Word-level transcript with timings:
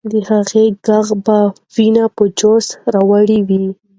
د 0.11 0.13
هغې 0.29 0.65
ږغ 0.85 1.07
به 1.25 1.39
ويني 1.73 2.05
په 2.15 2.23
جوش 2.39 2.65
راوړي 2.93 3.39
وي. 3.47 3.65